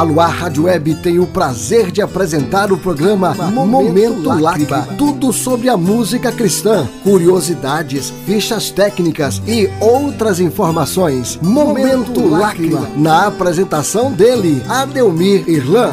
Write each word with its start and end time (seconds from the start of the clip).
A 0.00 0.02
Luar 0.02 0.30
Rádio 0.30 0.62
Web 0.64 0.94
tem 1.02 1.18
o 1.18 1.26
prazer 1.26 1.90
de 1.90 2.00
apresentar 2.00 2.72
o 2.72 2.78
programa 2.78 3.34
Momento, 3.34 4.30
Lágrima. 4.30 4.88
Tudo 4.96 5.30
sobre 5.30 5.68
a 5.68 5.76
música 5.76 6.32
cristã, 6.32 6.88
curiosidades, 7.04 8.10
fichas 8.24 8.70
técnicas 8.70 9.42
e 9.46 9.68
outras 9.78 10.40
informações. 10.40 11.38
Momento, 11.42 12.26
Lágrima. 12.26 12.88
Na 12.96 13.26
apresentação 13.26 14.10
dele, 14.10 14.62
Adelmir 14.70 15.46
Irlan. 15.46 15.92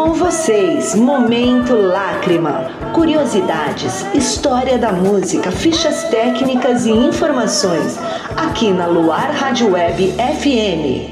Com 0.00 0.14
vocês, 0.14 0.94
Momento 0.94 1.74
Lágrima. 1.74 2.70
Curiosidades, 2.94 4.02
história 4.14 4.78
da 4.78 4.90
música, 4.90 5.52
fichas 5.52 6.08
técnicas 6.08 6.86
e 6.86 6.90
informações. 6.90 7.98
Aqui 8.34 8.72
na 8.72 8.86
Luar 8.86 9.30
Rádio 9.30 9.72
Web 9.72 10.12
FM. 10.12 11.04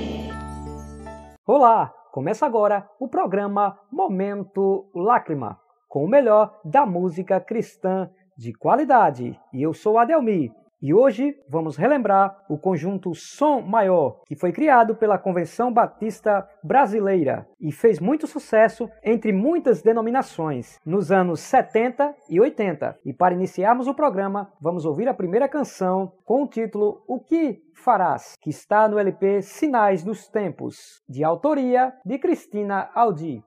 Olá, 1.46 1.92
começa 2.10 2.46
agora 2.46 2.88
o 2.98 3.06
programa 3.06 3.78
Momento 3.92 4.88
Lágrima, 4.94 5.60
com 5.86 6.02
o 6.02 6.08
melhor 6.08 6.58
da 6.64 6.86
música 6.86 7.38
cristã 7.38 8.08
de 8.38 8.54
qualidade. 8.54 9.38
E 9.52 9.62
eu 9.62 9.74
sou 9.74 9.98
Adelmi 9.98 10.50
e 10.80 10.94
hoje 10.94 11.36
vamos 11.48 11.76
relembrar 11.76 12.44
o 12.48 12.56
conjunto 12.56 13.14
Som 13.14 13.62
Maior, 13.62 14.22
que 14.24 14.36
foi 14.36 14.52
criado 14.52 14.94
pela 14.94 15.18
Convenção 15.18 15.72
Batista 15.72 16.48
Brasileira 16.62 17.48
e 17.60 17.72
fez 17.72 17.98
muito 17.98 18.26
sucesso 18.26 18.88
entre 19.02 19.32
muitas 19.32 19.82
denominações 19.82 20.78
nos 20.86 21.10
anos 21.10 21.40
70 21.40 22.14
e 22.28 22.40
80. 22.40 22.98
E 23.04 23.12
para 23.12 23.34
iniciarmos 23.34 23.88
o 23.88 23.94
programa, 23.94 24.52
vamos 24.60 24.84
ouvir 24.84 25.08
a 25.08 25.14
primeira 25.14 25.48
canção 25.48 26.12
com 26.24 26.44
o 26.44 26.48
título 26.48 27.02
O 27.08 27.18
que 27.18 27.60
farás, 27.74 28.36
que 28.40 28.50
está 28.50 28.88
no 28.88 28.98
LP 28.98 29.42
Sinais 29.42 30.04
dos 30.04 30.28
Tempos, 30.28 31.02
de 31.08 31.24
autoria 31.24 31.92
de 32.04 32.18
Cristina 32.18 32.90
Aldi. 32.94 33.42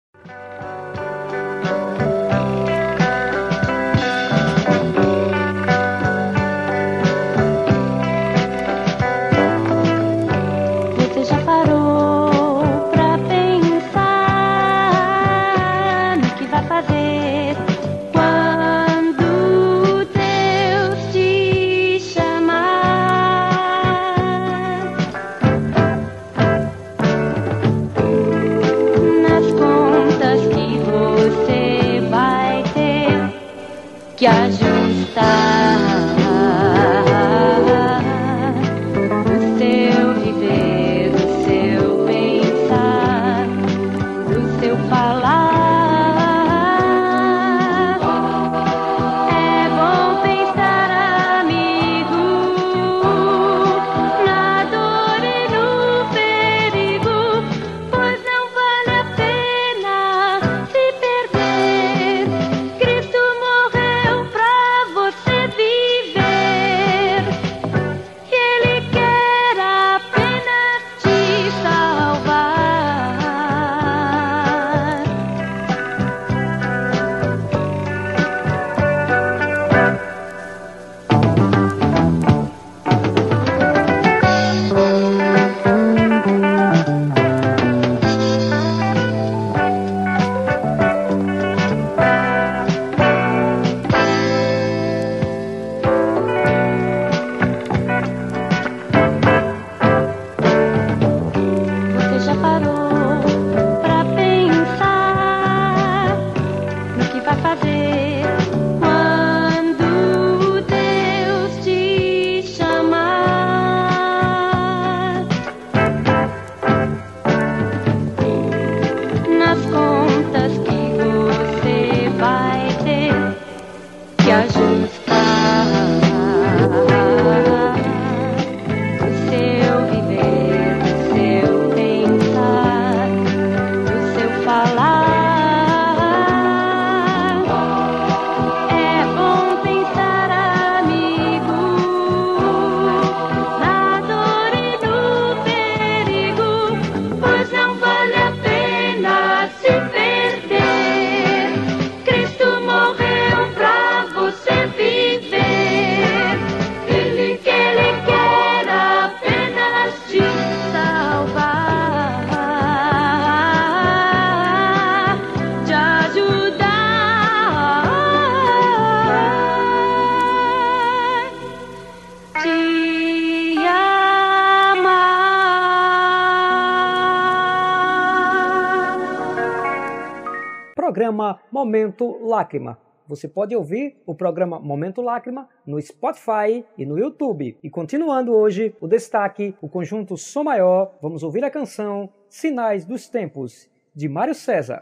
Momento 181.62 182.18
Lágrima. 182.26 182.76
Você 183.08 183.28
pode 183.28 183.56
ouvir 183.56 184.02
o 184.04 184.16
programa 184.16 184.60
Momento 184.60 185.00
Lágrima 185.00 185.48
no 185.64 185.80
Spotify 185.80 186.66
e 186.76 186.88
no 186.88 186.98
YouTube. 186.98 187.56
E 187.62 187.70
continuando 187.70 188.34
hoje, 188.34 188.76
o 188.82 188.88
destaque, 188.88 189.54
o 189.62 189.70
conjunto 189.70 190.18
Som 190.18 190.46
Maior, 190.46 190.96
vamos 191.00 191.22
ouvir 191.22 191.44
a 191.44 191.52
canção 191.52 192.10
Sinais 192.28 192.84
dos 192.84 193.08
Tempos, 193.08 193.70
de 193.94 194.10
Mário 194.10 194.34
César. 194.34 194.82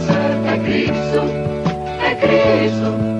Oh. 2.83 3.10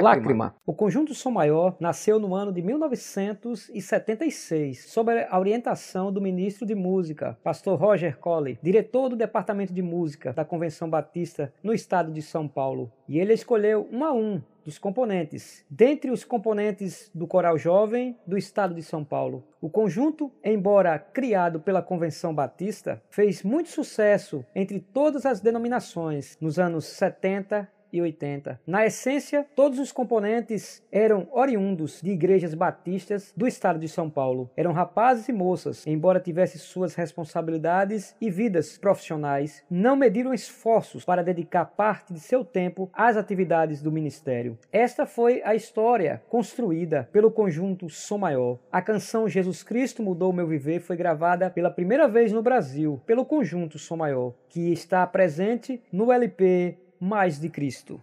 Lágrima. 0.00 0.54
O 0.66 0.72
conjunto 0.72 1.14
Som 1.14 1.30
Maior 1.30 1.76
nasceu 1.80 2.18
no 2.18 2.34
ano 2.34 2.52
de 2.52 2.62
1976, 2.62 4.90
sob 4.90 5.12
a 5.28 5.38
orientação 5.38 6.12
do 6.12 6.20
ministro 6.20 6.66
de 6.66 6.74
Música, 6.74 7.38
pastor 7.42 7.78
Roger 7.78 8.18
Colley, 8.18 8.58
diretor 8.62 9.08
do 9.08 9.16
Departamento 9.16 9.72
de 9.72 9.82
Música 9.82 10.32
da 10.32 10.44
Convenção 10.44 10.90
Batista 10.90 11.52
no 11.62 11.72
estado 11.72 12.12
de 12.12 12.22
São 12.22 12.48
Paulo. 12.48 12.90
E 13.08 13.18
ele 13.18 13.32
escolheu 13.32 13.88
um 13.92 14.04
a 14.04 14.12
um 14.12 14.42
dos 14.66 14.78
componentes. 14.78 15.64
Dentre 15.70 16.10
os 16.10 16.24
componentes 16.24 17.08
do 17.14 17.26
Coral 17.26 17.56
Jovem 17.56 18.18
do 18.26 18.36
Estado 18.36 18.74
de 18.74 18.82
São 18.82 19.04
Paulo, 19.04 19.44
o 19.60 19.70
conjunto, 19.70 20.30
embora 20.44 20.98
criado 20.98 21.60
pela 21.60 21.80
Convenção 21.80 22.34
Batista, 22.34 23.00
fez 23.08 23.44
muito 23.44 23.68
sucesso 23.68 24.44
entre 24.54 24.80
todas 24.80 25.24
as 25.24 25.40
denominações 25.40 26.36
nos 26.40 26.58
anos 26.58 26.84
70 26.86 27.70
e 27.96 28.02
80. 28.02 28.60
Na 28.66 28.84
essência, 28.84 29.46
todos 29.54 29.78
os 29.78 29.92
componentes 29.92 30.82
eram 30.90 31.28
oriundos 31.32 32.00
de 32.02 32.10
igrejas 32.10 32.54
batistas 32.54 33.32
do 33.36 33.46
estado 33.46 33.78
de 33.78 33.88
São 33.88 34.10
Paulo. 34.10 34.50
Eram 34.56 34.72
rapazes 34.72 35.28
e 35.28 35.32
moças, 35.32 35.86
embora 35.86 36.20
tivessem 36.20 36.60
suas 36.60 36.94
responsabilidades 36.94 38.14
e 38.20 38.30
vidas 38.30 38.78
profissionais, 38.78 39.64
não 39.70 39.96
mediram 39.96 40.34
esforços 40.34 41.04
para 41.04 41.22
dedicar 41.22 41.64
parte 41.64 42.12
de 42.12 42.20
seu 42.20 42.44
tempo 42.44 42.90
às 42.92 43.16
atividades 43.16 43.80
do 43.82 43.92
ministério. 43.92 44.58
Esta 44.72 45.06
foi 45.06 45.42
a 45.44 45.54
história 45.54 46.22
construída 46.28 47.08
pelo 47.12 47.30
conjunto 47.30 47.88
Som 47.88 48.18
Maior. 48.18 48.58
A 48.70 48.82
canção 48.82 49.28
Jesus 49.28 49.62
Cristo 49.62 50.02
Mudou 50.02 50.32
Meu 50.32 50.46
Viver 50.46 50.80
foi 50.80 50.96
gravada 50.96 51.50
pela 51.50 51.70
primeira 51.70 52.08
vez 52.08 52.32
no 52.32 52.42
Brasil 52.42 53.00
pelo 53.06 53.24
conjunto 53.24 53.78
Som 53.78 53.96
Maior, 53.96 54.34
que 54.48 54.72
está 54.72 55.06
presente 55.06 55.82
no 55.92 56.12
LP 56.12 56.78
mais 57.00 57.38
de 57.38 57.48
Cristo. 57.48 58.02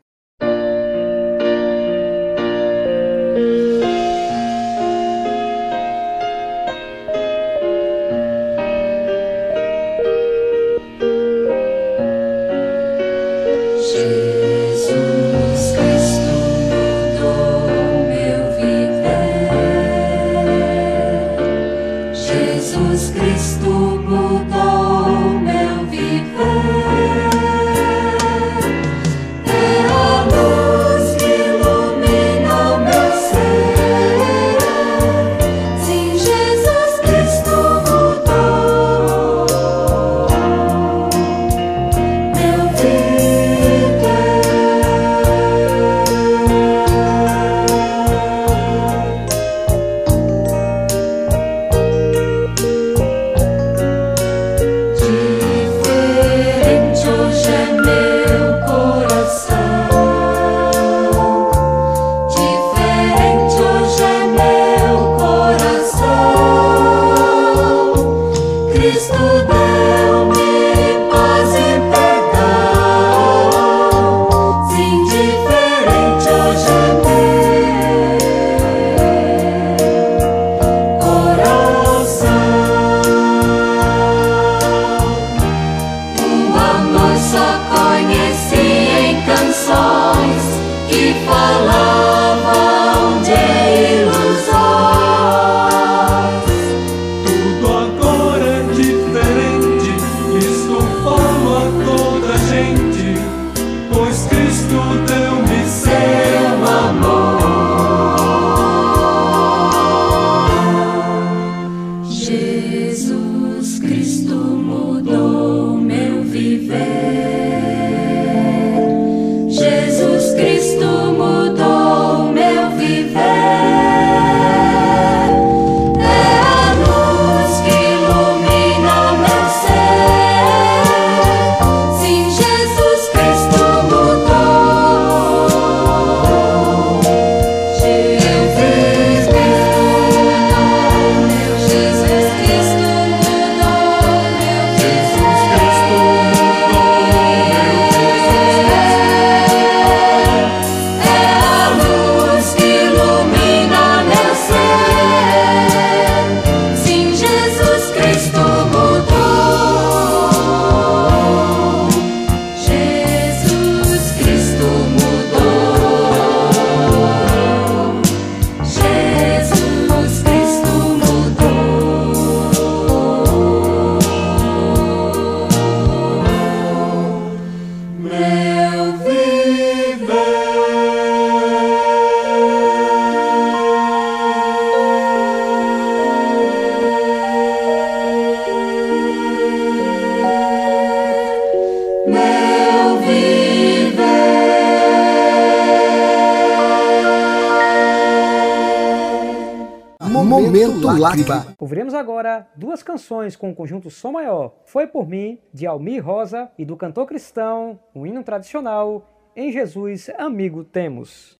Lágrima. 200.97 201.47
Ouviremos 201.59 201.93
agora 201.93 202.47
duas 202.55 202.83
canções 202.83 203.35
com 203.35 203.51
o 203.51 203.55
conjunto 203.55 203.89
Som 203.89 204.11
Maior. 204.11 204.53
Foi 204.65 204.87
por 204.87 205.07
mim, 205.07 205.39
de 205.53 205.65
Almir 205.65 206.05
Rosa, 206.05 206.51
e 206.57 206.65
do 206.65 206.77
cantor 206.77 207.05
cristão, 207.05 207.79
um 207.95 208.05
hino 208.05 208.23
tradicional, 208.23 209.09
Em 209.35 209.51
Jesus 209.51 210.09
Amigo 210.17 210.63
Temos. 210.63 211.39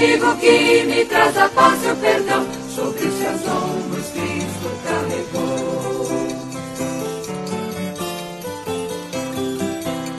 Castigo 0.00 0.36
que 0.36 0.84
me 0.84 1.04
traz 1.04 1.36
a 1.36 1.48
paz 1.50 1.78
e 1.84 1.90
o 1.90 1.96
perdão, 1.96 2.46
sobre 2.74 3.06
os 3.06 3.18
seus 3.18 3.46
ombros 3.46 4.06
Cristo 4.12 4.70
carregou. 4.82 6.08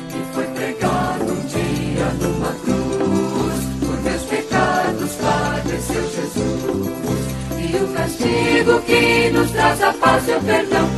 E 0.09 0.33
foi 0.35 0.45
pregado 0.45 1.31
um 1.31 1.45
dia 1.47 2.05
numa 2.21 2.53
cruz, 2.63 3.59
por 3.79 4.01
meus 4.03 4.21
pecados 4.23 5.11
padeceu 5.15 6.03
Jesus. 6.03 7.21
E 7.57 7.83
o 7.83 7.87
castigo 7.93 8.81
que 8.81 9.29
nos 9.31 9.49
traz 9.49 9.81
a 9.81 9.93
paz 9.93 10.27
e 10.27 10.31
o 10.31 10.41
perdão, 10.41 10.90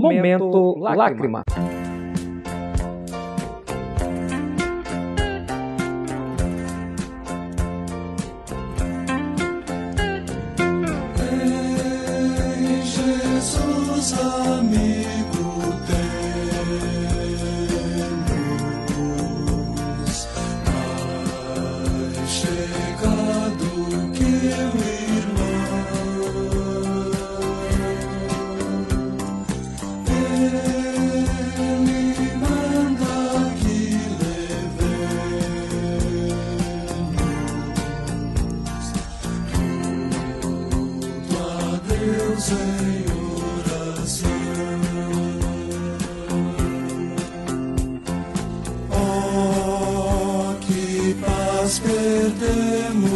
Momento 0.00 0.74
Lágrima. 0.78 1.44
Jesus, 1.46 1.69
Deus 42.00 42.50
em 42.52 43.04
oração. 43.36 44.30
Oh, 48.90 50.54
que 50.62 51.14
paz 51.20 51.78
perdemos 51.80 53.09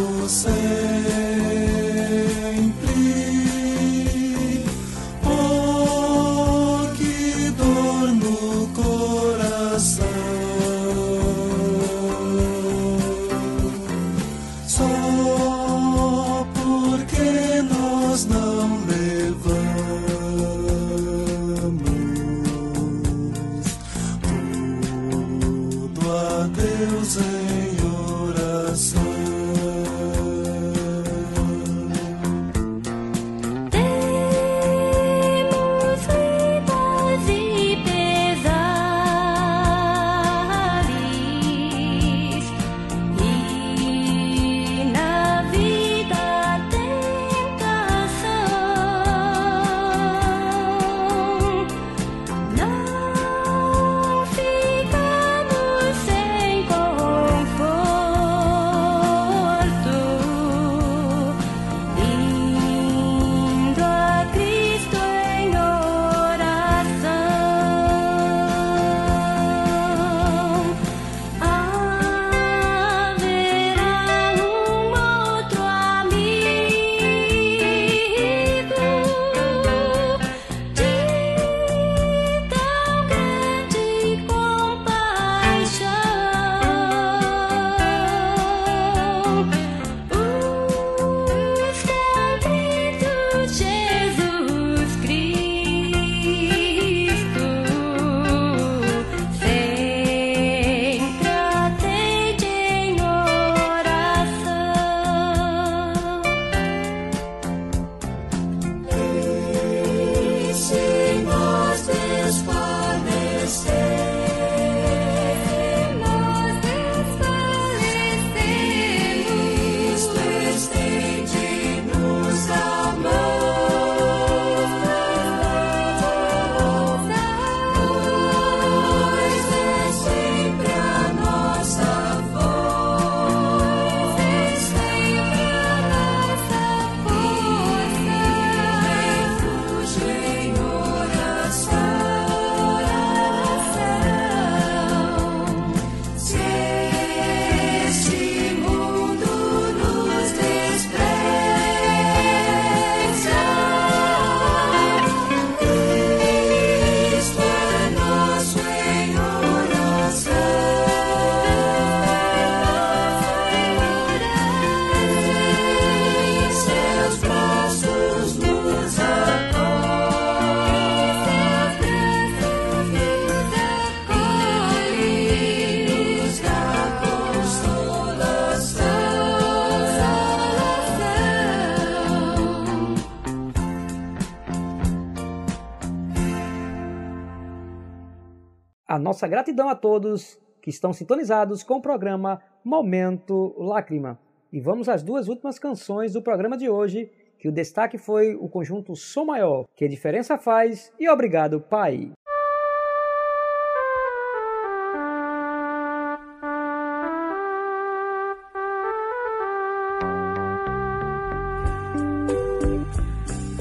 nossa 189.15 189.29
gratidão 189.29 189.69
a 189.69 189.75
todos 189.75 190.37
que 190.61 190.69
estão 190.69 190.91
sintonizados 190.91 191.63
com 191.63 191.75
o 191.75 191.81
programa 191.81 192.41
Momento 192.65 193.55
Lágrima. 193.57 194.19
E 194.51 194.59
vamos 194.59 194.89
às 194.89 195.01
duas 195.01 195.29
últimas 195.29 195.57
canções 195.57 196.11
do 196.11 196.21
programa 196.21 196.57
de 196.57 196.69
hoje, 196.69 197.09
que 197.39 197.47
o 197.47 197.51
destaque 197.51 197.97
foi 197.97 198.35
o 198.35 198.49
conjunto 198.49 198.93
Som 198.93 199.23
Maior, 199.23 199.67
que 199.73 199.87
diferença 199.87 200.37
faz 200.37 200.91
e 200.99 201.07
obrigado, 201.07 201.61
Pai. 201.61 202.11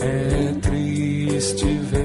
É 0.00 0.61
triste 0.61 1.64
ver 1.64 2.04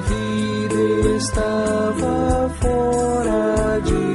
vida 0.00 1.16
estava 1.16 2.50
fora 2.60 3.80
de 3.80 4.13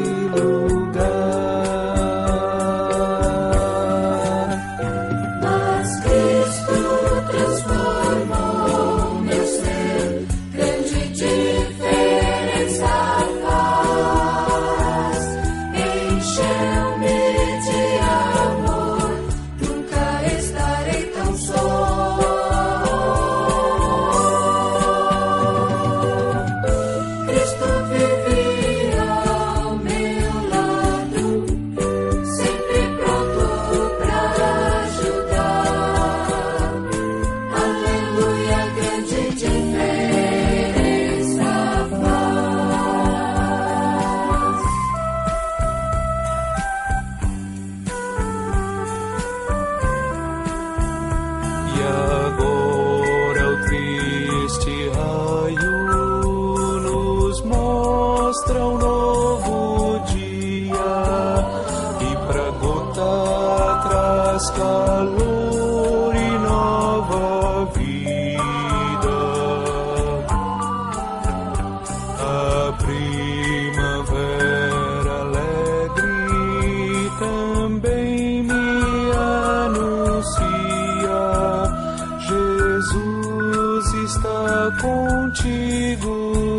contigo. 85.29 86.58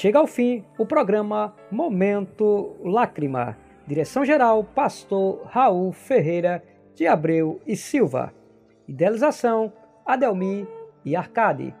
chega 0.00 0.18
ao 0.18 0.26
fim 0.26 0.64
o 0.78 0.86
programa 0.86 1.54
Momento 1.70 2.74
Lágrima. 2.82 3.54
Direção-geral, 3.86 4.64
Pastor 4.64 5.42
Raul 5.44 5.92
Ferreira 5.92 6.64
de 6.96 7.06
Abreu 7.06 7.60
e 7.66 7.76
Silva. 7.76 8.32
Idealização, 8.88 9.70
Adelmi 10.06 10.66
e 11.04 11.14
Arcade. 11.14 11.74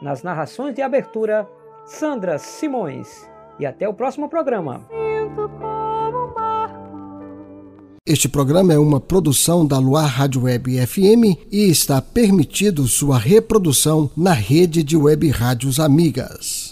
Nas 0.00 0.22
narrações 0.22 0.74
de 0.74 0.80
abertura, 0.80 1.46
Sandra 1.84 2.38
Simões. 2.38 3.28
E 3.58 3.66
até 3.66 3.86
o 3.86 3.92
próximo 3.92 4.26
programa. 4.26 4.80
Este 8.06 8.26
programa 8.26 8.72
é 8.72 8.78
uma 8.78 9.00
produção 9.00 9.66
da 9.66 9.78
Luar 9.78 10.06
Rádio 10.06 10.44
Web 10.44 10.86
FM 10.86 11.36
e 11.52 11.68
está 11.68 12.00
permitido 12.00 12.88
sua 12.88 13.18
reprodução 13.18 14.10
na 14.16 14.32
rede 14.32 14.82
de 14.82 14.96
web 14.96 15.28
rádios 15.28 15.78
amigas. 15.78 16.65